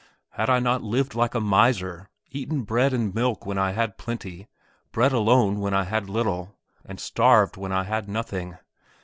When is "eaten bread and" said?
2.31-3.13